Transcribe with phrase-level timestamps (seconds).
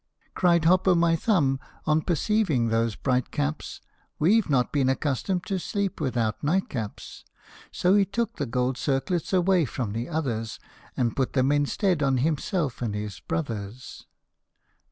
[0.33, 3.81] Cried Hop o' my Thumb, on perceiving those bright caps,
[4.17, 7.23] We Ve not been accustomed to sleep without nightcaps!"
[7.71, 10.57] So he took the gold circlets away from the others,
[10.97, 14.07] And put them instead on himself and his brothers.